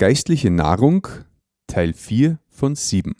Geistliche 0.00 0.50
Nahrung 0.50 1.06
Teil 1.66 1.92
4 1.92 2.38
von 2.48 2.74
7 2.74 3.14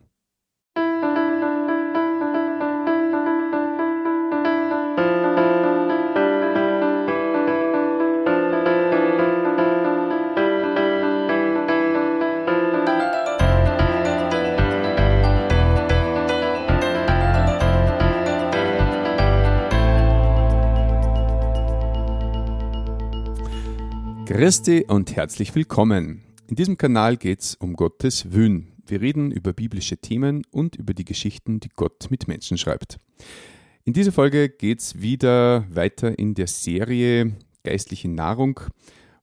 Christi 24.25 24.87
und 24.89 25.15
herzlich 25.15 25.55
willkommen. 25.55 26.30
In 26.51 26.57
diesem 26.57 26.77
Kanal 26.77 27.17
geht 27.17 27.43
es 27.43 27.55
um 27.55 27.75
Gottes 27.75 28.33
Wün. 28.33 28.73
Wir 28.85 29.01
reden 29.01 29.31
über 29.31 29.53
biblische 29.53 29.99
Themen 29.99 30.43
und 30.51 30.75
über 30.75 30.95
die 30.95 31.05
Geschichten, 31.05 31.61
die 31.61 31.69
Gott 31.69 32.11
mit 32.11 32.27
Menschen 32.27 32.59
schreibt. 32.59 32.99
In 33.85 33.93
dieser 33.93 34.11
Folge 34.11 34.49
geht 34.49 34.81
es 34.81 35.01
wieder 35.01 35.65
weiter 35.73 36.19
in 36.19 36.35
der 36.35 36.49
Serie 36.49 37.37
Geistliche 37.63 38.09
Nahrung, 38.09 38.59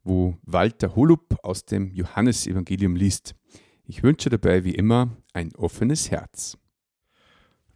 wo 0.05 0.37
Walter 0.43 0.95
Holub 0.95 1.37
aus 1.43 1.65
dem 1.65 1.91
Johannesevangelium 1.91 2.95
liest. 2.95 3.35
Ich 3.83 4.03
wünsche 4.03 4.29
dabei 4.29 4.63
wie 4.63 4.75
immer 4.75 5.09
ein 5.33 5.53
offenes 5.55 6.09
Herz. 6.09 6.57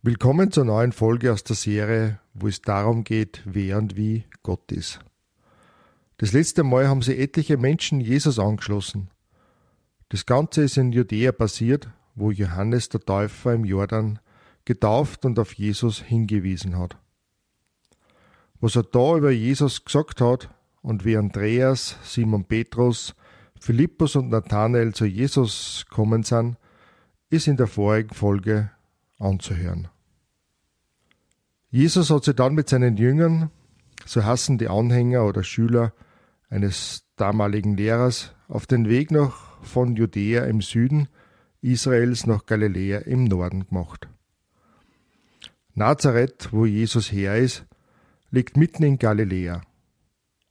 Willkommen 0.01 0.53
zur 0.53 0.63
neuen 0.63 0.93
Folge 0.93 1.33
aus 1.33 1.43
der 1.43 1.57
Serie, 1.57 2.21
wo 2.33 2.47
es 2.47 2.61
darum 2.61 3.03
geht, 3.03 3.41
wer 3.43 3.79
und 3.79 3.97
wie 3.97 4.23
Gott 4.43 4.71
ist. 4.71 5.01
Das 6.15 6.31
letzte 6.31 6.63
Mal 6.63 6.87
haben 6.87 7.01
sie 7.01 7.17
etliche 7.17 7.57
Menschen 7.57 7.99
Jesus 7.99 8.39
angeschlossen. 8.39 9.09
Das 10.11 10.25
Ganze 10.25 10.63
ist 10.63 10.75
in 10.75 10.91
Judäa 10.91 11.31
passiert, 11.31 11.87
wo 12.15 12.31
Johannes 12.31 12.89
der 12.89 12.99
Täufer 12.99 13.53
im 13.53 13.63
Jordan 13.63 14.19
getauft 14.65 15.23
und 15.23 15.39
auf 15.39 15.53
Jesus 15.53 16.01
hingewiesen 16.01 16.77
hat. 16.77 16.97
Was 18.59 18.75
er 18.75 18.83
da 18.83 19.15
über 19.15 19.31
Jesus 19.31 19.85
gesagt 19.85 20.19
hat 20.19 20.53
und 20.81 21.05
wie 21.05 21.15
Andreas, 21.15 21.95
Simon 22.03 22.43
Petrus, 22.43 23.15
Philippus 23.57 24.17
und 24.17 24.27
Nathanael 24.27 24.93
zu 24.93 25.05
Jesus 25.05 25.85
kommen 25.89 26.23
sind, 26.23 26.57
ist 27.29 27.47
in 27.47 27.55
der 27.55 27.67
vorigen 27.67 28.13
Folge 28.13 28.69
anzuhören. 29.17 29.87
Jesus 31.69 32.09
hat 32.09 32.25
sich 32.25 32.35
dann 32.35 32.53
mit 32.53 32.67
seinen 32.67 32.97
Jüngern, 32.97 33.49
so 34.05 34.25
hassen 34.25 34.57
die 34.57 34.67
Anhänger 34.67 35.23
oder 35.23 35.45
Schüler, 35.45 35.93
eines 36.49 37.05
damaligen 37.15 37.77
Lehrers, 37.77 38.35
auf 38.49 38.67
den 38.67 38.89
Weg 38.89 39.11
noch 39.11 39.50
von 39.61 39.95
Judäa 39.95 40.45
im 40.45 40.61
Süden 40.61 41.07
Israels 41.61 42.25
nach 42.25 42.45
Galiläa 42.45 42.99
im 42.99 43.25
Norden 43.25 43.67
gemacht. 43.67 44.07
Nazareth, 45.73 46.49
wo 46.51 46.65
Jesus 46.65 47.11
her 47.11 47.37
ist, 47.37 47.65
liegt 48.29 48.57
mitten 48.57 48.83
in 48.83 48.97
Galiläa. 48.97 49.61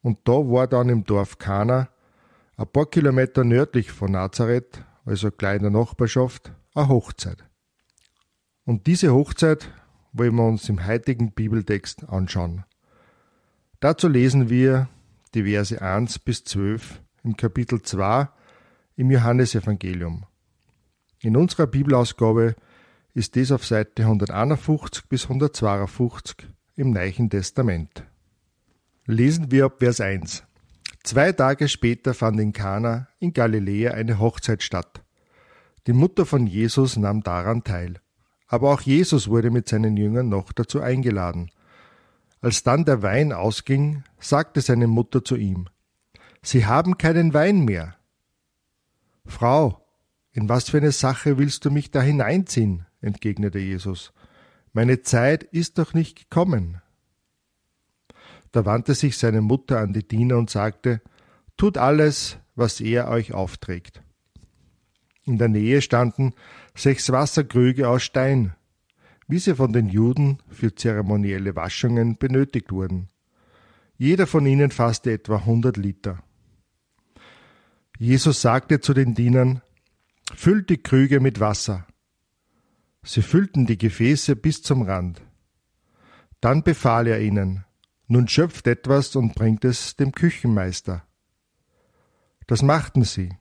Und 0.03 0.19
da 0.25 0.33
war 0.33 0.67
dann 0.67 0.89
im 0.89 1.05
Dorf 1.05 1.39
Kana, 1.39 1.89
ein 2.57 2.67
paar 2.67 2.87
Kilometer 2.87 3.45
nördlich 3.45 3.91
von 3.91 4.13
Nazareth, 4.13 4.85
also 5.05 5.31
kleiner 5.31 5.71
Nachbarschaft, 5.71 6.53
eine 6.75 6.89
Hochzeit. 6.89 7.45
Und 8.65 8.87
diese 8.87 9.13
Hochzeit 9.13 9.71
wollen 10.13 10.37
wir 10.37 10.47
uns 10.47 10.69
im 10.69 10.87
heutigen 10.87 11.33
Bibeltext 11.33 12.09
anschauen. 12.09 12.65
Dazu 13.81 14.09
lesen 14.09 14.49
wir 14.49 14.89
die 15.35 15.45
Verse 15.45 15.81
1 15.81 16.19
bis 16.21 16.45
12 16.45 17.01
im 17.25 17.37
Kapitel 17.37 17.83
2 17.83 18.29
im 19.01 19.11
Johannesevangelium. 19.11 20.27
In 21.21 21.35
unserer 21.35 21.67
Bibelausgabe 21.67 22.55
ist 23.15 23.35
dies 23.35 23.51
auf 23.51 23.65
Seite 23.65 24.03
151 24.03 25.09
bis 25.09 25.23
152 25.23 26.47
im 26.77 26.91
Neuen 26.91 27.31
Testament. 27.31 28.05
Lesen 29.07 29.51
wir 29.51 29.65
ab 29.65 29.77
Vers 29.79 30.03
1. 30.03 30.45
Zwei 31.03 31.33
Tage 31.33 31.69
später 31.69 32.13
fand 32.13 32.39
in 32.41 32.53
Kana 32.53 33.09
in 33.21 33.33
Galiläa 33.33 33.93
eine 33.93 34.19
Hochzeit 34.19 34.63
statt. 34.63 35.03
Die 35.87 35.95
Mutter 35.95 36.27
von 36.27 36.47
Jesus 36.47 36.99
nahm 36.99 37.23
daran 37.23 37.65
teil. 37.65 37.95
Aber 38.49 38.71
auch 38.71 38.83
Jesus 38.83 39.29
wurde 39.29 39.51
mit 39.51 39.67
seinen 39.67 39.97
Jüngern 39.97 40.29
noch 40.29 40.53
dazu 40.53 40.83
eingeladen. 40.83 41.51
Als 42.43 42.65
dann 42.65 42.85
der 42.85 43.01
Wein 43.01 43.33
ausging, 43.33 44.05
sagte 44.19 44.61
seine 44.61 44.89
Mutter 44.89 45.25
zu 45.25 45.37
ihm, 45.37 45.71
Sie 46.43 46.67
haben 46.67 46.99
keinen 46.99 47.33
Wein 47.33 47.65
mehr. 47.65 47.97
Frau, 49.31 49.87
in 50.33 50.49
was 50.49 50.71
für 50.71 50.79
eine 50.79 50.93
Sache 50.93 51.39
willst 51.39 51.65
du 51.65 51.71
mich 51.71 51.91
da 51.91 52.03
hineinziehen? 52.03 52.87
entgegnete 53.01 53.59
Jesus. 53.59 54.13
Meine 54.73 55.03
Zeit 55.03 55.43
ist 55.43 55.79
doch 55.79 55.95
nicht 55.95 56.19
gekommen. 56.19 56.81
Da 58.53 58.65
wandte 58.65 58.95
sich 58.95 59.17
seine 59.17 59.41
Mutter 59.41 59.79
an 59.79 59.93
die 59.93 60.07
Diener 60.07 60.37
und 60.37 60.51
sagte, 60.51 61.01
Tut 61.57 61.79
alles, 61.79 62.39
was 62.55 62.81
er 62.81 63.09
euch 63.09 63.33
aufträgt. 63.33 64.03
In 65.25 65.39
der 65.39 65.49
Nähe 65.49 65.83
standen 65.83 66.33
sechs 66.75 67.11
Wasserkrüge 67.13 67.89
aus 67.89 68.03
Stein, 68.03 68.55
wie 69.29 69.39
sie 69.39 69.55
von 69.55 69.73
den 69.73 69.89
Juden 69.89 70.39
für 70.49 70.75
zeremonielle 70.75 71.55
Waschungen 71.55 72.17
benötigt 72.17 72.73
wurden. 72.73 73.09
Jeder 73.97 74.27
von 74.27 74.47
ihnen 74.47 74.71
fasste 74.71 75.13
etwa 75.13 75.45
hundert 75.45 75.77
Liter. 75.77 76.23
Jesus 78.03 78.41
sagte 78.41 78.81
zu 78.81 78.95
den 78.95 79.15
Dienern, 79.15 79.61
Füllt 80.35 80.71
die 80.71 80.83
Krüge 80.83 81.21
mit 81.21 81.39
Wasser. 81.39 81.87
Sie 83.03 83.21
füllten 83.21 83.67
die 83.67 83.77
Gefäße 83.77 84.37
bis 84.37 84.63
zum 84.63 84.81
Rand. 84.81 85.21
Dann 86.41 86.63
befahl 86.63 87.07
er 87.09 87.21
ihnen, 87.21 87.67
nun 88.07 88.27
schöpft 88.27 88.67
etwas 88.69 89.17
und 89.17 89.35
bringt 89.35 89.67
es 89.67 89.97
dem 89.97 90.13
Küchenmeister. 90.13 91.05
Das 92.47 92.63
machten 92.63 93.05
sie. 93.05 93.35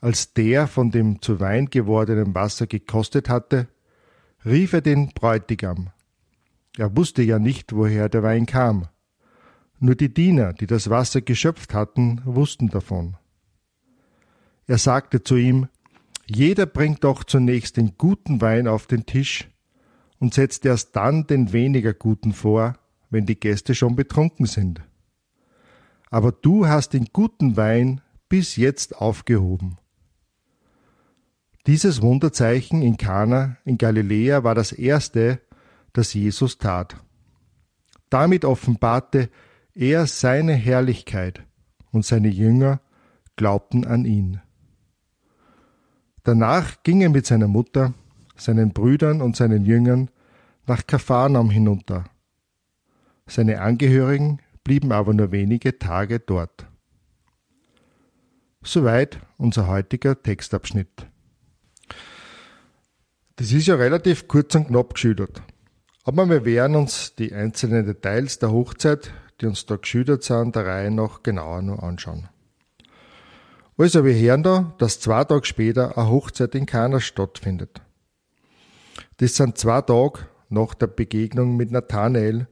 Als 0.00 0.32
der 0.32 0.66
von 0.66 0.90
dem 0.90 1.22
zu 1.22 1.38
Wein 1.38 1.66
gewordenen 1.66 2.34
Wasser 2.34 2.66
gekostet 2.66 3.28
hatte, 3.28 3.68
rief 4.44 4.72
er 4.72 4.80
den 4.80 5.10
Bräutigam. 5.10 5.90
Er 6.76 6.96
wusste 6.96 7.22
ja 7.22 7.38
nicht, 7.38 7.72
woher 7.72 8.08
der 8.08 8.24
Wein 8.24 8.46
kam. 8.46 8.88
Nur 9.78 9.94
die 9.94 10.12
Diener, 10.12 10.52
die 10.52 10.66
das 10.66 10.90
Wasser 10.90 11.20
geschöpft 11.20 11.74
hatten, 11.74 12.22
wussten 12.24 12.70
davon. 12.70 13.16
Er 14.66 14.78
sagte 14.78 15.22
zu 15.22 15.36
ihm, 15.36 15.68
Jeder 16.26 16.66
bringt 16.66 17.04
doch 17.04 17.22
zunächst 17.22 17.76
den 17.76 17.96
guten 17.98 18.40
Wein 18.40 18.66
auf 18.66 18.86
den 18.86 19.06
Tisch 19.06 19.48
und 20.18 20.34
setzt 20.34 20.66
erst 20.66 20.96
dann 20.96 21.26
den 21.26 21.52
weniger 21.52 21.94
guten 21.94 22.32
vor, 22.32 22.74
wenn 23.10 23.26
die 23.26 23.38
Gäste 23.38 23.74
schon 23.74 23.94
betrunken 23.94 24.46
sind. 24.46 24.80
Aber 26.10 26.32
du 26.32 26.66
hast 26.66 26.94
den 26.94 27.06
guten 27.12 27.56
Wein 27.56 28.00
bis 28.28 28.56
jetzt 28.56 28.96
aufgehoben. 28.96 29.78
Dieses 31.66 32.02
Wunderzeichen 32.02 32.82
in 32.82 32.96
Kana 32.96 33.56
in 33.64 33.78
Galiläa 33.78 34.44
war 34.44 34.54
das 34.54 34.72
erste, 34.72 35.40
das 35.92 36.14
Jesus 36.14 36.58
tat. 36.58 36.96
Damit 38.08 38.44
offenbarte 38.44 39.30
er 39.74 40.06
seine 40.06 40.54
Herrlichkeit 40.54 41.42
und 41.90 42.04
seine 42.04 42.28
Jünger 42.28 42.80
glaubten 43.36 43.84
an 43.84 44.04
ihn. 44.04 44.40
Danach 46.26 46.82
ging 46.82 47.02
er 47.02 47.08
mit 47.08 47.24
seiner 47.24 47.46
Mutter, 47.46 47.94
seinen 48.34 48.72
Brüdern 48.72 49.22
und 49.22 49.36
seinen 49.36 49.64
Jüngern 49.64 50.10
nach 50.66 50.84
Kapharnaum 50.84 51.50
hinunter. 51.50 52.02
Seine 53.28 53.60
Angehörigen 53.60 54.40
blieben 54.64 54.90
aber 54.90 55.14
nur 55.14 55.30
wenige 55.30 55.78
Tage 55.78 56.18
dort. 56.18 56.66
Soweit 58.64 59.20
unser 59.38 59.68
heutiger 59.68 60.20
Textabschnitt. 60.20 61.06
Das 63.36 63.52
ist 63.52 63.68
ja 63.68 63.76
relativ 63.76 64.26
kurz 64.26 64.52
und 64.56 64.66
knapp 64.66 64.94
geschildert. 64.94 65.42
Aber 66.02 66.28
wir 66.28 66.44
werden 66.44 66.74
uns 66.74 67.14
die 67.14 67.32
einzelnen 67.32 67.86
Details 67.86 68.40
der 68.40 68.50
Hochzeit, 68.50 69.12
die 69.40 69.46
uns 69.46 69.64
da 69.66 69.76
geschildert 69.76 70.24
sind, 70.24 70.56
der 70.56 70.66
Reihe 70.66 70.90
nach 70.90 71.22
genauer 71.22 71.62
noch 71.62 71.84
anschauen. 71.84 72.28
Also, 73.78 74.06
wir 74.06 74.14
hören 74.14 74.42
da, 74.42 74.74
dass 74.78 75.00
zwei 75.00 75.24
Tage 75.24 75.44
später 75.44 75.98
eine 75.98 76.08
Hochzeit 76.08 76.54
in 76.54 76.64
Kana 76.64 76.98
stattfindet. 76.98 77.82
Das 79.18 79.36
sind 79.36 79.58
zwei 79.58 79.82
Tage 79.82 80.20
nach 80.48 80.72
der 80.72 80.86
Begegnung 80.86 81.56
mit 81.56 81.70
Nathanael, 81.70 82.48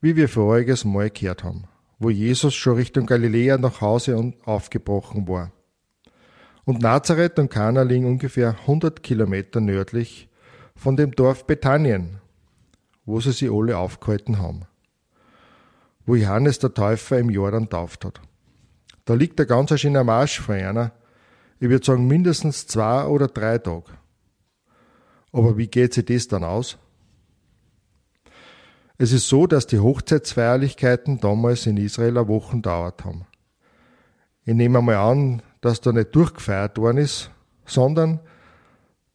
wie 0.00 0.16
wir 0.16 0.30
voriges 0.30 0.86
Mal 0.86 1.10
gehört 1.10 1.44
haben, 1.44 1.64
wo 1.98 2.08
Jesus 2.08 2.54
schon 2.54 2.76
Richtung 2.76 3.04
Galiläa 3.04 3.58
nach 3.58 3.82
Hause 3.82 4.16
und 4.16 4.46
aufgebrochen 4.46 5.28
war. 5.28 5.52
Und 6.64 6.80
Nazareth 6.80 7.38
und 7.38 7.50
Kana 7.50 7.82
liegen 7.82 8.06
ungefähr 8.06 8.56
100 8.60 9.02
Kilometer 9.02 9.60
nördlich 9.60 10.28
von 10.74 10.96
dem 10.96 11.12
Dorf 11.12 11.46
Bethanien, 11.46 12.18
wo 13.04 13.20
sie 13.20 13.32
sich 13.32 13.50
alle 13.50 13.76
aufgehalten 13.76 14.38
haben, 14.38 14.62
wo 16.06 16.14
Johannes 16.14 16.58
der 16.58 16.72
Täufer 16.72 17.18
im 17.18 17.28
Jordan 17.30 17.68
tauft 17.68 18.04
hat. 18.06 18.20
Da 19.06 19.14
liegt 19.14 19.40
ein 19.40 19.46
ganz 19.46 19.78
schöner 19.80 20.04
Marsch 20.04 20.40
von 20.40 20.56
einer, 20.56 20.92
Ich 21.58 21.70
würde 21.70 21.86
sagen 21.86 22.06
mindestens 22.06 22.66
zwei 22.66 23.06
oder 23.06 23.28
drei 23.28 23.56
Tage. 23.56 23.92
Aber 25.32 25.56
wie 25.56 25.68
geht 25.68 25.94
sich 25.94 26.04
das 26.04 26.28
dann 26.28 26.44
aus? 26.44 26.76
Es 28.98 29.12
ist 29.12 29.28
so, 29.28 29.46
dass 29.46 29.66
die 29.66 29.78
Hochzeitsfeierlichkeiten 29.78 31.20
damals 31.20 31.66
in 31.66 31.76
Israel 31.76 32.18
eine 32.18 32.28
Woche 32.28 32.58
dauert 32.58 33.04
haben. 33.04 33.26
Ich 34.44 34.54
nehme 34.54 34.78
einmal 34.78 34.96
an, 34.96 35.42
dass 35.60 35.80
da 35.80 35.92
nicht 35.92 36.14
durchgefeiert 36.14 36.76
worden 36.76 36.98
ist, 36.98 37.30
sondern 37.64 38.20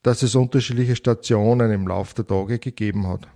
dass 0.04 0.24
es 0.24 0.36
unterschiedliche 0.36 0.96
Stationen 0.96 1.72
im 1.72 1.88
Laufe 1.88 2.16
der 2.16 2.28
Tage 2.28 2.60
gegeben 2.60 3.08
hat. 3.08 3.28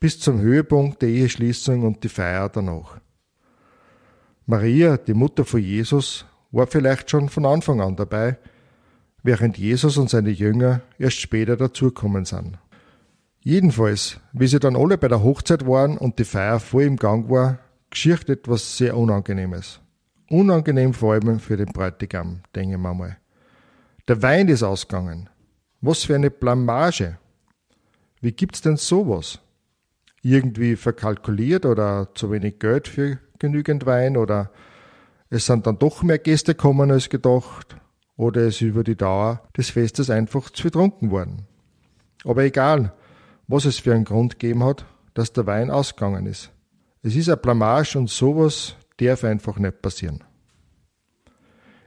Bis 0.00 0.18
zum 0.18 0.40
Höhepunkt 0.40 1.02
der 1.02 1.08
Eheschließung 1.08 1.84
und 1.84 2.02
die 2.02 2.08
Feier 2.08 2.48
danach. 2.48 3.00
Maria, 4.50 4.96
die 4.96 5.12
Mutter 5.12 5.44
von 5.44 5.60
Jesus, 5.60 6.24
war 6.52 6.66
vielleicht 6.66 7.10
schon 7.10 7.28
von 7.28 7.44
Anfang 7.44 7.82
an 7.82 7.96
dabei, 7.96 8.38
während 9.22 9.58
Jesus 9.58 9.98
und 9.98 10.08
seine 10.08 10.30
Jünger 10.30 10.80
erst 10.98 11.20
später 11.20 11.54
dazukommen 11.54 12.24
sind. 12.24 12.56
Jedenfalls, 13.40 14.18
wie 14.32 14.46
sie 14.46 14.58
dann 14.58 14.74
alle 14.74 14.96
bei 14.96 15.08
der 15.08 15.22
Hochzeit 15.22 15.66
waren 15.66 15.98
und 15.98 16.18
die 16.18 16.24
Feier 16.24 16.60
voll 16.60 16.84
im 16.84 16.96
Gang 16.96 17.28
war, 17.28 17.58
geschieht 17.90 18.30
etwas 18.30 18.78
sehr 18.78 18.96
Unangenehmes. 18.96 19.80
Unangenehm 20.30 20.94
vor 20.94 21.12
allem 21.12 21.40
für 21.40 21.58
den 21.58 21.70
Bräutigam, 21.70 22.40
denke 22.54 22.76
ich 22.76 22.80
mal. 22.80 23.18
Der 24.08 24.22
Wein 24.22 24.48
ist 24.48 24.62
ausgegangen. 24.62 25.28
Was 25.82 26.04
für 26.04 26.14
eine 26.14 26.30
Blamage. 26.30 27.18
Wie 28.22 28.32
gibt's 28.32 28.62
denn 28.62 28.78
sowas? 28.78 29.40
Irgendwie 30.22 30.74
verkalkuliert 30.74 31.66
oder 31.66 32.08
zu 32.14 32.30
wenig 32.30 32.58
Geld 32.58 32.88
für 32.88 33.18
genügend 33.38 33.86
Wein 33.86 34.16
oder 34.16 34.50
es 35.30 35.46
sind 35.46 35.66
dann 35.66 35.78
doch 35.78 36.02
mehr 36.02 36.18
Gäste 36.18 36.54
gekommen 36.54 36.90
als 36.90 37.08
gedacht 37.08 37.76
oder 38.16 38.42
es 38.42 38.56
ist 38.56 38.60
über 38.62 38.84
die 38.84 38.96
Dauer 38.96 39.42
des 39.56 39.70
Festes 39.70 40.10
einfach 40.10 40.50
zu 40.50 40.64
betrunken 40.64 41.10
worden. 41.10 41.46
Aber 42.24 42.42
egal, 42.42 42.92
was 43.46 43.64
es 43.64 43.78
für 43.78 43.94
einen 43.94 44.04
Grund 44.04 44.38
gegeben 44.38 44.64
hat, 44.64 44.84
dass 45.14 45.32
der 45.32 45.46
Wein 45.46 45.70
ausgegangen 45.70 46.26
ist. 46.26 46.50
Es 47.02 47.16
ist 47.16 47.28
ein 47.28 47.38
Blamage 47.40 47.96
und 47.96 48.10
sowas 48.10 48.76
darf 48.98 49.24
einfach 49.24 49.58
nicht 49.58 49.82
passieren. 49.82 50.24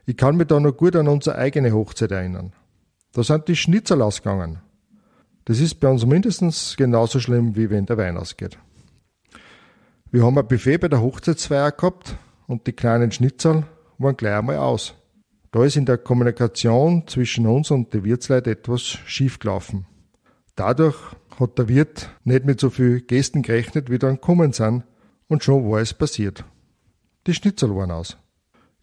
Ich 0.04 0.16
kann 0.16 0.36
mich 0.36 0.48
da 0.48 0.58
noch 0.58 0.76
gut 0.76 0.96
an 0.96 1.08
unsere 1.08 1.36
eigene 1.36 1.72
Hochzeit 1.72 2.10
erinnern. 2.10 2.52
Da 3.12 3.22
sind 3.22 3.46
die 3.48 3.56
Schnitzel 3.56 4.02
ausgegangen. 4.02 4.60
Das 5.44 5.60
ist 5.60 5.80
bei 5.80 5.88
uns 5.88 6.06
mindestens 6.06 6.76
genauso 6.76 7.20
schlimm, 7.20 7.56
wie 7.56 7.70
wenn 7.70 7.86
der 7.86 7.98
Wein 7.98 8.16
ausgeht. 8.16 8.58
Wir 10.14 10.24
haben 10.26 10.36
ein 10.36 10.46
Buffet 10.46 10.76
bei 10.76 10.88
der 10.88 11.00
Hochzeitsfeier 11.00 11.72
gehabt 11.72 12.18
und 12.46 12.66
die 12.66 12.74
kleinen 12.74 13.12
Schnitzel 13.12 13.64
waren 13.96 14.14
gleich 14.14 14.34
einmal 14.34 14.58
aus. 14.58 14.92
Da 15.52 15.64
ist 15.64 15.78
in 15.78 15.86
der 15.86 15.96
Kommunikation 15.96 17.08
zwischen 17.08 17.46
uns 17.46 17.70
und 17.70 17.94
den 17.94 18.04
Wirtsleuten 18.04 18.52
etwas 18.52 18.82
schief 18.82 19.38
gelaufen. 19.38 19.86
Dadurch 20.54 20.98
hat 21.40 21.56
der 21.56 21.68
Wirt 21.68 22.10
nicht 22.24 22.44
mit 22.44 22.60
so 22.60 22.68
viel 22.68 23.00
Gästen 23.00 23.40
gerechnet, 23.40 23.88
wie 23.90 23.98
dann 23.98 24.20
kommen 24.20 24.52
sind, 24.52 24.84
und 25.28 25.44
schon 25.44 25.66
war 25.70 25.80
es 25.80 25.94
passiert. 25.94 26.44
Die 27.26 27.32
Schnitzel 27.32 27.74
waren 27.74 27.90
aus. 27.90 28.18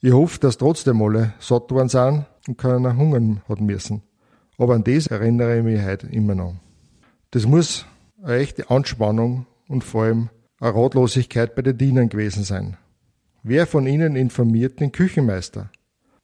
Ich 0.02 0.12
hoffe, 0.12 0.40
dass 0.40 0.58
trotzdem 0.58 1.00
alle 1.00 1.36
satt 1.38 1.70
waren 1.70 1.90
sind 1.90 2.26
und 2.48 2.58
keiner 2.58 2.98
hungern 2.98 3.44
hat 3.48 3.62
müssen. 3.62 4.02
Aber 4.58 4.74
an 4.74 4.84
das 4.84 5.06
erinnere 5.06 5.60
ich 5.60 5.64
mich 5.64 5.86
heute 5.86 6.08
immer 6.08 6.34
noch. 6.34 6.56
Das 7.30 7.46
muss 7.46 7.86
eine 8.24 8.38
echte 8.38 8.72
Anspannung 8.72 9.46
und 9.68 9.84
vor 9.84 10.06
allem 10.06 10.30
Ratlosigkeit 10.68 11.56
bei 11.56 11.62
den 11.62 11.78
Dienern 11.78 12.10
gewesen 12.10 12.44
sein. 12.44 12.78
Wer 13.44 13.66
von 13.66 13.88
ihnen 13.88 14.16
informiert 14.16 14.80
den 14.80 14.92
Küchenmeister? 14.92 15.72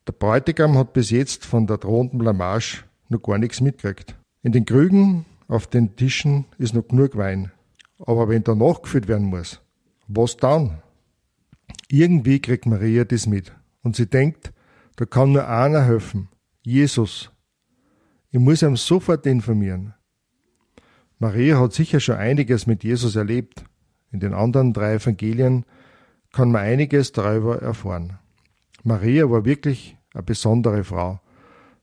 Der 0.07 0.11
Bräutigam 0.11 0.77
hat 0.77 0.93
bis 0.93 1.09
jetzt 1.09 1.45
von 1.45 1.67
der 1.67 1.77
drohenden 1.77 2.19
Blamage 2.19 2.83
noch 3.09 3.23
gar 3.23 3.37
nichts 3.37 3.61
mitgekriegt. 3.61 4.15
In 4.43 4.51
den 4.51 4.65
Krügen 4.65 5.25
auf 5.47 5.67
den 5.67 5.95
Tischen 5.95 6.45
ist 6.57 6.73
noch 6.73 6.87
genug 6.87 7.15
Wein. 7.15 7.51
Aber 7.99 8.27
wenn 8.27 8.43
da 8.43 8.53
nachgefüllt 8.53 9.07
werden 9.07 9.27
muss, 9.27 9.61
was 10.07 10.35
dann? 10.37 10.81
Irgendwie 11.87 12.39
kriegt 12.39 12.65
Maria 12.65 13.05
das 13.05 13.27
mit 13.27 13.53
und 13.83 13.95
sie 13.95 14.07
denkt, 14.07 14.51
da 14.97 15.05
kann 15.05 15.31
nur 15.31 15.47
einer 15.47 15.83
helfen. 15.83 16.27
Jesus. 16.61 17.31
Ich 18.31 18.39
muss 18.39 18.63
ihm 18.63 18.75
sofort 18.75 19.25
informieren. 19.25 19.93
Maria 21.19 21.59
hat 21.59 21.73
sicher 21.73 22.01
schon 22.01 22.15
einiges 22.15 22.67
mit 22.67 22.83
Jesus 22.83 23.15
erlebt 23.15 23.63
in 24.15 24.21
den 24.21 24.33
anderen 24.33 24.71
drei 24.71 24.93
Evangelien 24.93 25.65
kann 26.31 26.51
man 26.51 26.61
einiges 26.61 27.11
darüber 27.11 27.61
erfahren. 27.61 28.17
Maria 28.83 29.29
war 29.29 29.43
wirklich 29.43 29.97
eine 30.13 30.23
besondere 30.23 30.85
Frau. 30.85 31.19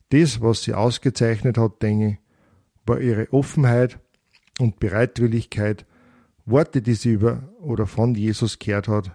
Das, 0.08 0.40
was 0.40 0.62
sie 0.62 0.72
ausgezeichnet 0.72 1.58
hat, 1.58 1.82
denke 1.82 2.08
ich, 2.08 2.18
war 2.86 3.00
ihre 3.00 3.30
Offenheit 3.32 3.98
und 4.58 4.80
Bereitwilligkeit, 4.80 5.84
Worte, 6.46 6.80
die 6.80 6.94
sie 6.94 7.12
über 7.12 7.42
oder 7.60 7.86
von 7.86 8.14
Jesus 8.14 8.58
gehört 8.58 8.88
hat, 8.88 9.12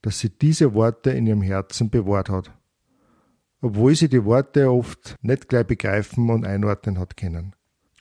dass 0.00 0.18
sie 0.18 0.30
diese 0.30 0.72
Worte 0.72 1.10
in 1.10 1.26
ihrem 1.26 1.42
Herzen 1.42 1.90
bewahrt 1.90 2.30
hat. 2.30 2.50
Obwohl 3.60 3.94
sie 3.94 4.08
die 4.08 4.24
Worte 4.24 4.70
oft 4.70 5.16
nicht 5.20 5.48
gleich 5.48 5.66
begreifen 5.66 6.30
und 6.30 6.46
einordnen 6.46 6.98
hat 6.98 7.16
können. 7.16 7.54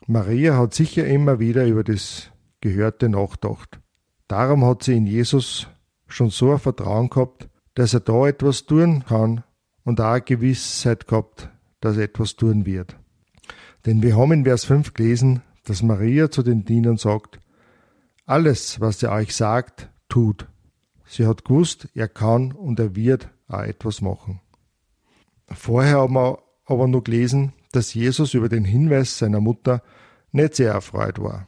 Maria 0.07 0.57
hat 0.57 0.73
sicher 0.73 1.05
immer 1.05 1.39
wieder 1.39 1.65
über 1.65 1.83
das 1.83 2.31
Gehörte 2.61 3.09
nachgedacht. 3.09 3.79
Darum 4.27 4.65
hat 4.65 4.83
sie 4.83 4.97
in 4.97 5.05
Jesus 5.05 5.67
schon 6.07 6.29
so 6.29 6.51
ein 6.51 6.59
Vertrauen 6.59 7.09
gehabt, 7.09 7.49
dass 7.75 7.93
er 7.93 7.99
da 7.99 8.27
etwas 8.27 8.65
tun 8.65 9.03
kann 9.05 9.43
und 9.83 10.01
auch 10.01 10.13
eine 10.13 10.21
Gewissheit 10.21 11.07
gehabt, 11.07 11.49
dass 11.81 11.97
er 11.97 12.03
etwas 12.03 12.35
tun 12.35 12.65
wird. 12.65 12.97
Denn 13.85 14.01
wir 14.01 14.17
haben 14.17 14.31
in 14.31 14.45
Vers 14.45 14.65
5 14.65 14.93
gelesen, 14.93 15.41
dass 15.65 15.83
Maria 15.83 16.31
zu 16.31 16.41
den 16.41 16.65
Dienern 16.65 16.97
sagt, 16.97 17.39
alles, 18.25 18.79
was 18.79 19.03
er 19.03 19.11
euch 19.11 19.35
sagt, 19.35 19.89
tut. 20.09 20.47
Sie 21.05 21.27
hat 21.27 21.45
gewusst, 21.45 21.89
er 21.93 22.07
kann 22.07 22.51
und 22.51 22.79
er 22.79 22.95
wird 22.95 23.29
auch 23.47 23.61
etwas 23.61 24.01
machen. 24.01 24.41
Vorher 25.47 25.99
haben 25.99 26.15
wir 26.15 26.39
aber 26.65 26.87
noch 26.87 27.03
gelesen, 27.03 27.53
dass 27.71 27.93
Jesus 27.93 28.33
über 28.33 28.49
den 28.49 28.65
Hinweis 28.65 29.19
seiner 29.19 29.41
Mutter 29.41 29.83
nicht 30.31 30.55
sehr 30.55 30.71
erfreut 30.71 31.21
war. 31.21 31.47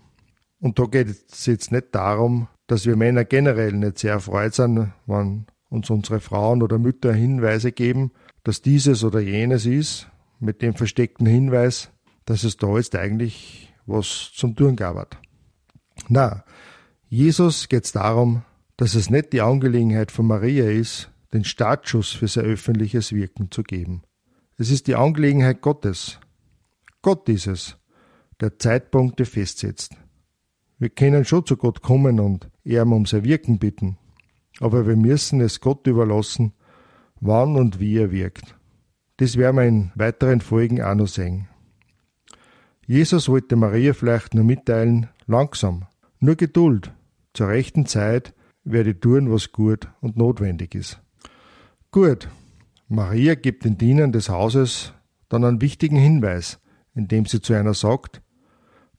Und 0.59 0.77
da 0.77 0.85
geht 0.85 1.07
es 1.07 1.45
jetzt 1.47 1.71
nicht 1.71 1.95
darum, 1.95 2.47
dass 2.67 2.85
wir 2.85 2.95
Männer 2.95 3.25
generell 3.25 3.73
nicht 3.73 3.99
sehr 3.99 4.13
erfreut 4.13 4.53
sind, 4.53 4.93
wenn 5.05 5.47
uns 5.69 5.89
unsere 5.89 6.19
Frauen 6.19 6.61
oder 6.61 6.77
Mütter 6.77 7.13
Hinweise 7.13 7.71
geben, 7.71 8.11
dass 8.43 8.61
dieses 8.61 9.03
oder 9.03 9.19
jenes 9.19 9.65
ist, 9.65 10.09
mit 10.39 10.61
dem 10.61 10.75
versteckten 10.75 11.25
Hinweis, 11.25 11.92
dass 12.25 12.44
es 12.44 12.57
da 12.57 12.77
jetzt 12.77 12.95
eigentlich 12.95 13.73
was 13.85 14.31
zum 14.33 14.56
Tun 14.56 14.75
gab. 14.75 15.19
Na, 16.09 16.44
Jesus 17.09 17.69
geht 17.69 17.85
es 17.85 17.94
darum, 17.94 18.44
dass 18.75 18.95
es 18.95 19.09
nicht 19.09 19.33
die 19.33 19.42
Angelegenheit 19.42 20.11
von 20.11 20.27
Maria 20.27 20.69
ist, 20.69 21.09
den 21.33 21.44
Startschuss 21.44 22.11
für 22.11 22.27
sein 22.27 22.45
öffentliches 22.45 23.11
Wirken 23.11 23.49
zu 23.49 23.63
geben. 23.63 24.03
Es 24.57 24.69
ist 24.69 24.87
die 24.87 24.95
Angelegenheit 24.95 25.61
Gottes. 25.61 26.19
Gott 27.01 27.27
ist 27.30 27.47
es, 27.47 27.77
der 28.39 28.59
Zeitpunkte 28.59 29.25
festsetzt. 29.25 29.94
Wir 30.79 30.89
können 30.89 31.25
schon 31.25 31.45
zu 31.45 31.57
Gott 31.57 31.81
kommen 31.81 32.19
und 32.19 32.49
ihm 32.63 32.93
um 32.93 33.05
sein 33.05 33.23
Wirken 33.23 33.57
bitten, 33.57 33.97
aber 34.59 34.85
wir 34.85 34.95
müssen 34.95 35.41
es 35.41 35.59
Gott 35.59 35.87
überlassen, 35.87 36.53
wann 37.19 37.55
und 37.55 37.79
wie 37.79 37.97
er 37.97 38.11
wirkt. 38.11 38.55
Das 39.17 39.37
werden 39.37 39.57
wir 39.57 39.63
in 39.63 39.91
weiteren 39.95 40.41
Folgen 40.41 40.81
auch 40.81 40.93
noch 40.93 41.07
sehen. 41.07 41.47
Jesus 42.85 43.27
wollte 43.27 43.55
Maria 43.55 43.93
vielleicht 43.93 44.35
nur 44.35 44.43
mitteilen, 44.43 45.09
langsam, 45.25 45.87
nur 46.19 46.35
Geduld, 46.35 46.93
zur 47.33 47.49
rechten 47.49 47.85
Zeit 47.85 48.33
werde 48.63 48.91
ich 48.91 48.99
tun, 48.99 49.31
was 49.31 49.51
gut 49.51 49.87
und 50.01 50.17
notwendig 50.17 50.75
ist. 50.75 51.01
Gut, 51.91 52.29
Maria 52.87 53.35
gibt 53.35 53.65
den 53.65 53.77
Dienern 53.77 54.11
des 54.11 54.29
Hauses 54.29 54.93
dann 55.29 55.43
einen 55.43 55.61
wichtigen 55.61 55.97
Hinweis, 55.97 56.59
indem 56.93 57.25
sie 57.25 57.41
zu 57.41 57.53
einer 57.53 57.73
sagt, 57.73 58.21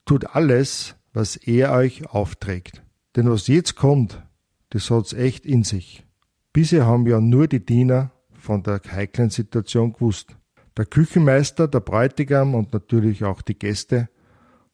tut 0.05 0.35
alles, 0.35 0.95
was 1.13 1.35
er 1.35 1.71
euch 1.71 2.09
aufträgt. 2.09 2.83
Denn 3.15 3.29
was 3.29 3.47
jetzt 3.47 3.75
kommt, 3.75 4.21
das 4.69 4.91
hat's 4.91 5.13
echt 5.13 5.45
in 5.45 5.63
sich. 5.63 6.05
Bisher 6.53 6.85
haben 6.85 7.07
ja 7.07 7.19
nur 7.19 7.47
die 7.47 7.65
Diener 7.65 8.11
von 8.33 8.63
der 8.63 8.81
heiklen 8.91 9.29
Situation 9.29 9.93
gewusst. 9.93 10.35
Der 10.77 10.85
Küchenmeister, 10.85 11.67
der 11.67 11.81
Bräutigam 11.81 12.55
und 12.55 12.73
natürlich 12.73 13.23
auch 13.23 13.41
die 13.41 13.57
Gäste 13.57 14.09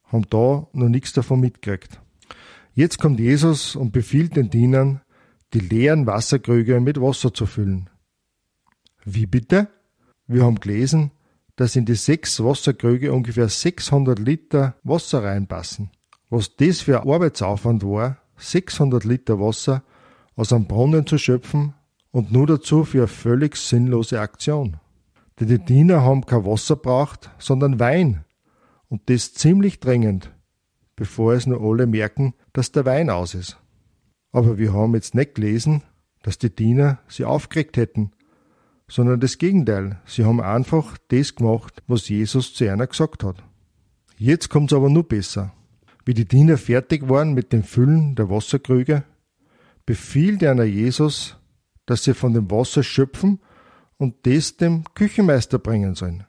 haben 0.04 0.26
da 0.30 0.68
noch 0.72 0.88
nichts 0.88 1.12
davon 1.12 1.40
mitgekriegt. 1.40 2.00
Jetzt 2.74 2.98
kommt 2.98 3.18
Jesus 3.18 3.74
und 3.74 3.92
befiehlt 3.92 4.36
den 4.36 4.50
Dienern, 4.50 5.00
die 5.54 5.60
leeren 5.60 6.06
Wasserkrüge 6.06 6.80
mit 6.80 7.00
Wasser 7.00 7.32
zu 7.32 7.46
füllen. 7.46 7.88
Wie 9.04 9.26
bitte? 9.26 9.68
Wir 10.26 10.44
haben 10.44 10.60
gelesen, 10.60 11.12
dass 11.56 11.76
in 11.76 11.86
die 11.86 11.94
sechs 11.94 12.42
Wasserkrüge 12.42 13.12
ungefähr 13.12 13.48
600 13.48 14.18
Liter 14.18 14.76
Wasser 14.82 15.22
reinpassen. 15.22 15.90
Was 16.28 16.56
das 16.56 16.80
für 16.80 17.00
ein 17.00 17.08
Arbeitsaufwand 17.08 17.84
war, 17.84 18.18
600 18.36 19.04
Liter 19.04 19.40
Wasser 19.40 19.82
aus 20.34 20.52
einem 20.52 20.66
Brunnen 20.66 21.06
zu 21.06 21.18
schöpfen 21.18 21.74
und 22.10 22.32
nur 22.32 22.46
dazu 22.46 22.84
für 22.84 22.98
eine 22.98 23.08
völlig 23.08 23.56
sinnlose 23.56 24.20
Aktion. 24.20 24.78
Denn 25.38 25.48
die 25.48 25.58
Diener 25.58 26.02
haben 26.02 26.26
kein 26.26 26.44
Wasser 26.44 26.76
braucht, 26.76 27.30
sondern 27.38 27.78
Wein. 27.78 28.24
Und 28.88 29.08
das 29.10 29.34
ziemlich 29.34 29.80
dringend, 29.80 30.32
bevor 30.94 31.34
es 31.34 31.46
nur 31.46 31.60
alle 31.60 31.86
merken, 31.86 32.34
dass 32.52 32.72
der 32.72 32.84
Wein 32.84 33.10
aus 33.10 33.34
ist. 33.34 33.58
Aber 34.32 34.58
wir 34.58 34.72
haben 34.72 34.94
jetzt 34.94 35.14
nicht 35.14 35.34
gelesen, 35.34 35.82
dass 36.22 36.38
die 36.38 36.54
Diener 36.54 36.98
sie 37.08 37.24
aufgeregt 37.24 37.76
hätten, 37.76 38.12
sondern 38.88 39.20
das 39.20 39.38
Gegenteil. 39.38 40.00
Sie 40.06 40.24
haben 40.24 40.40
einfach 40.40 40.98
das 41.08 41.34
gemacht, 41.34 41.82
was 41.86 42.08
Jesus 42.08 42.54
zu 42.54 42.70
einer 42.70 42.86
gesagt 42.86 43.24
hat. 43.24 43.42
Jetzt 44.16 44.48
kommt's 44.48 44.72
aber 44.72 44.88
nur 44.88 45.04
besser. 45.04 45.52
Wie 46.06 46.14
die 46.14 46.24
Diener 46.24 46.56
fertig 46.56 47.08
waren 47.08 47.34
mit 47.34 47.52
dem 47.52 47.64
Füllen 47.64 48.14
der 48.14 48.30
Wasserkrüge, 48.30 49.02
befiehlt 49.86 50.44
einer 50.44 50.64
Jesus, 50.64 51.36
dass 51.84 52.04
sie 52.04 52.14
von 52.14 52.32
dem 52.32 52.48
Wasser 52.48 52.84
schöpfen 52.84 53.40
und 53.98 54.14
das 54.24 54.56
dem 54.56 54.84
Küchenmeister 54.94 55.58
bringen 55.58 55.96
sollen. 55.96 56.24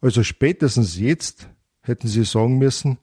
Also 0.00 0.24
spätestens 0.24 0.98
jetzt 0.98 1.48
hätten 1.82 2.08
sie 2.08 2.24
sagen 2.24 2.58
müssen, 2.58 2.98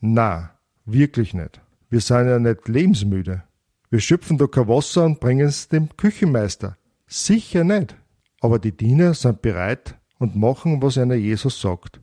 na, 0.00 0.50
wirklich 0.86 1.34
nicht. 1.34 1.60
Wir 1.88 2.00
sind 2.00 2.26
ja 2.26 2.40
nicht 2.40 2.66
lebensmüde. 2.66 3.44
Wir 3.90 4.00
schöpfen 4.00 4.38
da 4.38 4.48
kein 4.48 4.66
Wasser 4.66 5.04
und 5.04 5.20
bringen 5.20 5.46
es 5.46 5.68
dem 5.68 5.96
Küchenmeister. 5.96 6.76
Sicher 7.06 7.62
nicht. 7.62 7.94
Aber 8.40 8.58
die 8.58 8.76
Diener 8.76 9.14
sind 9.14 9.40
bereit 9.40 9.94
und 10.18 10.34
machen, 10.34 10.82
was 10.82 10.98
einer 10.98 11.14
Jesus 11.14 11.60
sagt. 11.60 12.00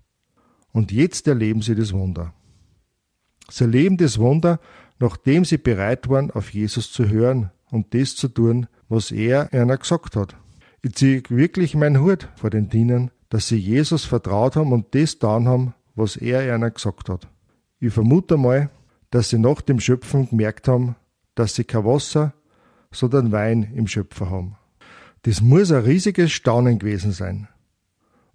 Und 0.71 0.93
jetzt 0.93 1.27
erleben 1.27 1.61
sie 1.61 1.75
das 1.75 1.91
Wunder. 1.91 2.33
Sie 3.51 3.65
erleben 3.65 3.97
das 3.97 4.17
Wunder, 4.17 4.59
nachdem 4.99 5.43
sie 5.43 5.57
bereit 5.57 6.07
waren, 6.09 6.31
auf 6.31 6.53
Jesus 6.53 6.91
zu 6.91 7.09
hören 7.09 7.51
und 7.69 7.93
das 7.93 8.15
zu 8.15 8.29
tun, 8.29 8.67
was 8.87 9.11
er 9.11 9.51
einer 9.53 9.77
gesagt 9.77 10.15
hat. 10.15 10.37
Ich 10.81 10.95
ziehe 10.95 11.21
wirklich 11.29 11.75
meinen 11.75 12.01
Hut 12.01 12.29
vor 12.35 12.49
den 12.49 12.69
Dienern, 12.69 13.11
dass 13.29 13.47
sie 13.47 13.57
Jesus 13.57 14.05
vertraut 14.05 14.55
haben 14.55 14.71
und 14.71 14.95
das 14.95 15.13
getan 15.13 15.47
haben, 15.47 15.73
was 15.95 16.15
er 16.15 16.53
einer 16.53 16.71
gesagt 16.71 17.09
hat. 17.09 17.27
Ich 17.79 17.93
vermute 17.93 18.37
mal, 18.37 18.69
dass 19.09 19.29
sie 19.29 19.37
nach 19.37 19.61
dem 19.61 19.79
Schöpfen 19.79 20.29
gemerkt 20.29 20.67
haben, 20.67 20.95
dass 21.35 21.55
sie 21.55 21.65
kein 21.65 21.85
Wasser, 21.85 22.33
sondern 22.91 23.31
Wein 23.31 23.63
im 23.75 23.87
Schöpfer 23.87 24.29
haben. 24.29 24.55
Das 25.23 25.41
muss 25.41 25.71
ein 25.71 25.83
riesiges 25.83 26.31
Staunen 26.31 26.79
gewesen 26.79 27.11
sein, 27.11 27.47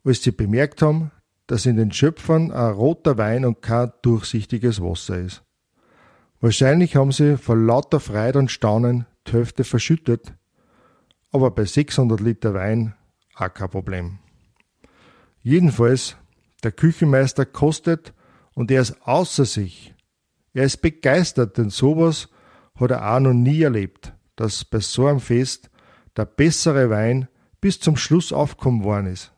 als 0.04 0.22
sie 0.22 0.30
bemerkt 0.30 0.82
haben, 0.82 1.10
dass 1.46 1.66
in 1.66 1.76
den 1.76 1.92
Schöpfern 1.92 2.50
ein 2.50 2.72
roter 2.72 3.18
Wein 3.18 3.44
und 3.44 3.62
kein 3.62 3.92
durchsichtiges 4.02 4.80
Wasser 4.80 5.18
ist. 5.18 5.42
Wahrscheinlich 6.40 6.96
haben 6.96 7.12
sie 7.12 7.38
vor 7.38 7.56
lauter 7.56 8.00
Freude 8.00 8.38
und 8.38 8.50
Staunen 8.50 9.06
die 9.26 9.32
Hälfte 9.32 9.64
verschüttet, 9.64 10.34
aber 11.32 11.50
bei 11.50 11.64
600 11.64 12.20
Liter 12.20 12.54
Wein 12.54 12.94
auch 13.34 13.52
kein 13.52 13.70
Problem. 13.70 14.18
Jedenfalls, 15.42 16.16
der 16.62 16.72
Küchenmeister 16.72 17.46
kostet 17.46 18.12
und 18.54 18.70
er 18.70 18.80
ist 18.82 18.96
außer 19.06 19.44
sich. 19.44 19.94
Er 20.52 20.64
ist 20.64 20.78
begeistert, 20.78 21.58
denn 21.58 21.70
sowas 21.70 22.28
hat 22.74 22.90
er 22.90 23.14
auch 23.14 23.20
noch 23.20 23.34
nie 23.34 23.62
erlebt, 23.62 24.12
dass 24.36 24.64
bei 24.64 24.80
so 24.80 25.06
einem 25.06 25.20
Fest 25.20 25.70
der 26.16 26.24
bessere 26.24 26.90
Wein 26.90 27.28
bis 27.60 27.78
zum 27.80 27.96
Schluss 27.96 28.32
aufkommen 28.32 28.84
worden 28.84 29.06
ist. 29.06 29.32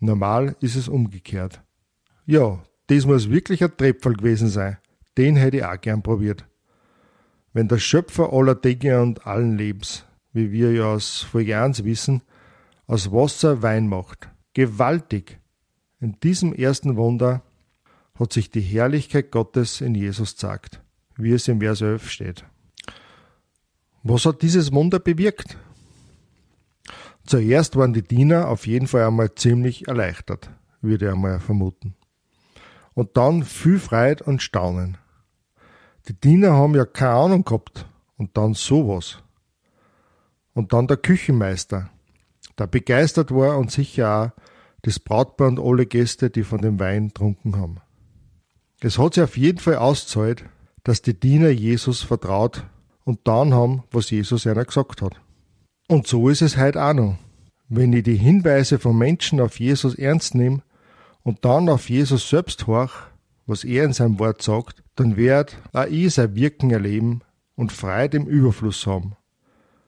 Normal 0.00 0.56
ist 0.60 0.76
es 0.76 0.88
umgekehrt. 0.88 1.62
Ja, 2.26 2.62
das 2.86 3.06
muss 3.06 3.30
wirklich 3.30 3.62
ein 3.62 3.76
Trepfel 3.76 4.14
gewesen 4.14 4.48
sein. 4.48 4.78
Den 5.16 5.36
hätte 5.36 5.58
ich 5.58 5.64
auch 5.64 5.80
gern 5.80 6.02
probiert. 6.02 6.46
Wenn 7.52 7.68
der 7.68 7.78
Schöpfer 7.78 8.32
aller 8.32 8.54
Dinge 8.54 9.00
und 9.02 9.26
allen 9.26 9.56
Lebens, 9.56 10.04
wie 10.32 10.52
wir 10.52 10.72
ja 10.72 10.84
aus 10.84 11.22
Folge 11.22 11.58
1 11.58 11.84
wissen, 11.84 12.22
aus 12.86 13.10
Wasser 13.10 13.62
Wein 13.62 13.88
macht. 13.88 14.30
Gewaltig. 14.54 15.40
In 16.00 16.18
diesem 16.20 16.52
ersten 16.52 16.96
Wunder 16.96 17.42
hat 18.14 18.32
sich 18.32 18.50
die 18.50 18.60
Herrlichkeit 18.60 19.30
Gottes 19.30 19.80
in 19.80 19.94
Jesus 19.94 20.36
zeigt, 20.36 20.80
wie 21.16 21.32
es 21.32 21.48
im 21.48 21.60
Vers 21.60 21.80
11 21.80 22.10
steht. 22.10 22.44
Was 24.02 24.24
hat 24.24 24.42
dieses 24.42 24.72
Wunder 24.72 25.00
bewirkt? 25.00 25.58
Zuerst 27.28 27.76
waren 27.76 27.92
die 27.92 28.02
Diener 28.02 28.48
auf 28.48 28.66
jeden 28.66 28.86
Fall 28.86 29.04
einmal 29.04 29.34
ziemlich 29.34 29.86
erleichtert, 29.86 30.48
würde 30.80 31.04
ich 31.04 31.12
einmal 31.12 31.40
vermuten. 31.40 31.94
Und 32.94 33.18
dann 33.18 33.44
viel 33.44 33.78
Freude 33.78 34.24
und 34.24 34.42
Staunen. 34.42 34.96
Die 36.08 36.18
Diener 36.18 36.52
haben 36.52 36.74
ja 36.74 36.86
keine 36.86 37.12
Ahnung 37.12 37.44
gehabt 37.44 37.84
und 38.16 38.38
dann 38.38 38.54
sowas. 38.54 39.18
Und 40.54 40.72
dann 40.72 40.86
der 40.86 40.96
Küchenmeister, 40.96 41.90
der 42.58 42.66
begeistert 42.66 43.30
war 43.30 43.58
und 43.58 43.70
sicher 43.70 44.32
auch 44.34 44.42
das 44.80 44.98
Brautpaar 44.98 45.48
und 45.48 45.60
alle 45.60 45.84
Gäste, 45.84 46.30
die 46.30 46.44
von 46.44 46.62
dem 46.62 46.80
Wein 46.80 47.12
trunken 47.12 47.56
haben. 47.56 47.76
Es 48.80 48.98
hat 48.98 49.12
sich 49.14 49.24
auf 49.24 49.36
jeden 49.36 49.58
Fall 49.58 49.76
ausgezahlt, 49.76 50.46
dass 50.82 51.02
die 51.02 51.20
Diener 51.20 51.50
Jesus 51.50 52.00
vertraut 52.00 52.64
und 53.04 53.28
dann 53.28 53.52
haben, 53.52 53.84
was 53.90 54.08
Jesus 54.08 54.46
einer 54.46 54.64
gesagt 54.64 55.02
hat. 55.02 55.20
Und 55.90 56.06
so 56.06 56.28
ist 56.28 56.42
es 56.42 56.58
heute 56.58 56.84
auch 56.84 56.92
noch. 56.92 57.16
Wenn 57.70 57.94
ich 57.94 58.02
die 58.02 58.16
Hinweise 58.16 58.78
von 58.78 58.96
Menschen 58.96 59.40
auf 59.40 59.58
Jesus 59.58 59.94
ernst 59.94 60.34
nehme 60.34 60.62
und 61.22 61.46
dann 61.46 61.70
auf 61.70 61.88
Jesus 61.88 62.28
selbst 62.28 62.66
horch, 62.66 62.92
was 63.46 63.64
er 63.64 63.84
in 63.84 63.94
seinem 63.94 64.18
Wort 64.18 64.42
sagt, 64.42 64.82
dann 64.96 65.16
werd 65.16 65.56
auch 65.72 65.86
ich 65.86 66.12
sein 66.12 66.34
Wirken 66.34 66.70
erleben 66.70 67.22
und 67.56 67.72
Freude 67.72 68.18
im 68.18 68.26
Überfluss 68.26 68.86
haben. 68.86 69.16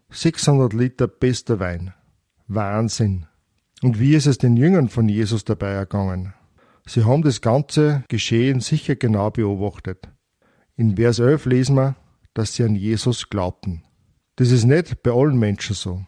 600 0.09 0.73
Liter 0.73 1.07
bester 1.07 1.61
Wein. 1.61 1.93
Wahnsinn. 2.49 3.27
Und 3.83 4.01
wie 4.01 4.15
ist 4.15 4.27
es 4.27 4.39
den 4.39 4.57
Jüngern 4.57 4.89
von 4.89 5.07
Jesus 5.07 5.45
dabei 5.45 5.73
ergangen? 5.73 6.33
Sie 6.87 7.05
haben 7.05 7.23
das 7.23 7.43
ganze 7.43 8.05
Geschehen 8.09 8.61
sicher 8.61 8.97
genau 8.97 9.31
beobachtet. 9.31 10.09
In 10.77 10.97
Vers 10.97 11.19
11 11.19 11.45
lesen 11.45 11.77
wir, 11.77 11.97
dass 12.33 12.55
sie 12.55 12.65
an 12.65 12.75
Jesus 12.75 13.29
glaubten. 13.29 13.85
Das 14.37 14.51
ist 14.51 14.65
nicht 14.65 15.03
bei 15.03 15.11
allen 15.11 15.39
Menschen 15.39 15.75
so. 15.75 16.05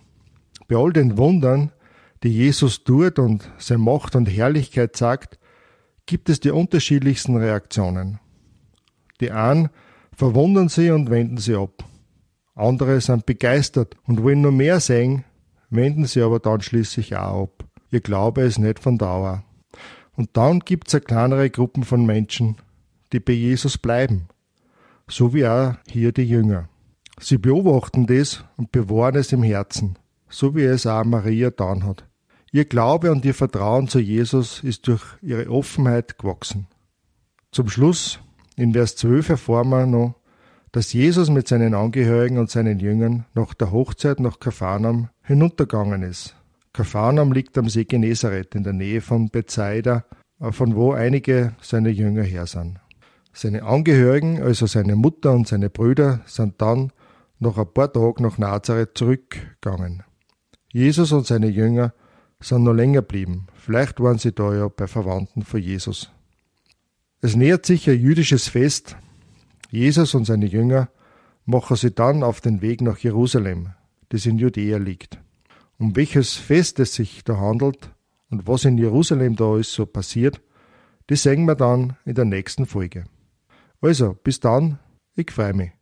Bei 0.68 0.76
all 0.76 0.92
den 0.92 1.18
Wundern, 1.18 1.72
die 2.22 2.30
Jesus 2.30 2.84
tut 2.84 3.18
und 3.18 3.50
seine 3.58 3.82
Macht 3.82 4.16
und 4.16 4.26
Herrlichkeit 4.26 4.96
sagt, 4.96 5.38
gibt 6.06 6.28
es 6.28 6.40
die 6.40 6.50
unterschiedlichsten 6.50 7.36
Reaktionen. 7.36 8.20
Die 9.20 9.30
einen 9.30 9.68
verwundern 10.14 10.68
sie 10.68 10.90
und 10.90 11.10
wenden 11.10 11.38
sie 11.38 11.54
ab. 11.54 11.84
Andere 12.54 13.00
sind 13.00 13.26
begeistert 13.26 13.96
und 14.06 14.22
wollen 14.22 14.42
nur 14.42 14.52
mehr 14.52 14.80
sehen, 14.80 15.24
wenden 15.70 16.06
sie 16.06 16.22
aber 16.22 16.38
dann 16.38 16.60
schließlich 16.60 17.16
auch 17.16 17.44
ab. 17.44 17.64
Ihr 17.90 18.00
Glaube 18.00 18.42
ist 18.42 18.58
nicht 18.58 18.78
von 18.78 18.98
Dauer. 18.98 19.44
Und 20.14 20.30
dann 20.36 20.60
gibt 20.60 20.92
es 20.92 21.04
kleinere 21.04 21.50
Gruppen 21.50 21.84
von 21.84 22.04
Menschen, 22.04 22.56
die 23.12 23.20
bei 23.20 23.32
Jesus 23.32 23.78
bleiben. 23.78 24.28
So 25.08 25.34
wie 25.34 25.46
auch 25.46 25.74
hier 25.88 26.12
die 26.12 26.24
Jünger. 26.24 26.68
Sie 27.20 27.38
beobachten 27.38 28.06
das 28.06 28.44
und 28.56 28.72
bewahren 28.72 29.16
es 29.16 29.32
im 29.32 29.42
Herzen, 29.42 29.98
so 30.28 30.54
wie 30.54 30.64
es 30.64 30.86
auch 30.86 31.04
Maria 31.04 31.50
getan 31.50 31.84
hat. 31.84 32.04
Ihr 32.50 32.64
Glaube 32.64 33.10
und 33.10 33.24
ihr 33.24 33.34
Vertrauen 33.34 33.88
zu 33.88 33.98
Jesus 33.98 34.62
ist 34.62 34.86
durch 34.88 35.02
ihre 35.22 35.48
Offenheit 35.50 36.18
gewachsen. 36.18 36.66
Zum 37.50 37.68
Schluss, 37.68 38.18
in 38.56 38.72
Vers 38.72 38.96
12 38.96 39.30
erfahren 39.30 39.70
wir 39.70 39.86
noch, 39.86 40.14
dass 40.72 40.92
Jesus 40.92 41.28
mit 41.28 41.48
seinen 41.48 41.74
Angehörigen 41.74 42.38
und 42.38 42.50
seinen 42.50 42.78
Jüngern 42.78 43.26
nach 43.34 43.54
der 43.54 43.72
Hochzeit 43.72 44.20
nach 44.20 44.40
Kapharnaum 44.40 45.10
hinuntergegangen 45.22 46.02
ist. 46.02 46.34
Kapharnaum 46.72 47.32
liegt 47.32 47.56
am 47.58 47.68
See 47.68 47.84
Genezareth 47.84 48.54
in 48.54 48.64
der 48.64 48.72
Nähe 48.72 49.02
von 49.02 49.28
Bethsaida, 49.28 50.04
von 50.40 50.74
wo 50.74 50.92
einige 50.92 51.54
seiner 51.60 51.90
Jünger 51.90 52.22
her 52.22 52.46
sind. 52.46 52.80
Seine 53.34 53.62
Angehörigen, 53.62 54.42
also 54.42 54.66
seine 54.66 54.96
Mutter 54.96 55.32
und 55.32 55.46
seine 55.46 55.70
Brüder, 55.70 56.20
sind 56.26 56.60
dann 56.60 56.92
noch 57.42 57.58
ein 57.58 57.72
paar 57.72 57.92
Tage 57.92 58.22
nach 58.22 58.38
Nazareth 58.38 58.96
zurückgegangen. 58.96 60.04
Jesus 60.72 61.12
und 61.12 61.26
seine 61.26 61.48
Jünger 61.48 61.92
sind 62.40 62.64
noch 62.64 62.72
länger 62.72 63.02
geblieben. 63.02 63.48
Vielleicht 63.54 64.00
waren 64.00 64.18
sie 64.18 64.32
da 64.32 64.54
ja 64.54 64.68
bei 64.68 64.86
Verwandten 64.86 65.42
von 65.42 65.60
Jesus. 65.60 66.10
Es 67.20 67.36
nähert 67.36 67.66
sich 67.66 67.88
ein 67.90 68.00
jüdisches 68.00 68.48
Fest. 68.48 68.96
Jesus 69.70 70.14
und 70.14 70.24
seine 70.24 70.46
Jünger 70.46 70.88
machen 71.44 71.76
sie 71.76 71.90
dann 71.90 72.22
auf 72.22 72.40
den 72.40 72.62
Weg 72.62 72.80
nach 72.80 72.98
Jerusalem, 72.98 73.70
das 74.08 74.26
in 74.26 74.38
Judäa 74.38 74.78
liegt. 74.78 75.18
Um 75.78 75.96
welches 75.96 76.34
Fest 76.34 76.78
es 76.78 76.94
sich 76.94 77.24
da 77.24 77.36
handelt 77.36 77.90
und 78.30 78.46
was 78.46 78.64
in 78.64 78.78
Jerusalem 78.78 79.36
da 79.36 79.52
alles 79.52 79.72
so 79.72 79.84
passiert, 79.84 80.40
das 81.08 81.24
sehen 81.24 81.44
wir 81.44 81.56
dann 81.56 81.96
in 82.04 82.14
der 82.14 82.24
nächsten 82.24 82.66
Folge. 82.66 83.04
Also, 83.80 84.14
bis 84.14 84.38
dann, 84.38 84.78
ich 85.16 85.30
freue 85.32 85.54
mich. 85.54 85.81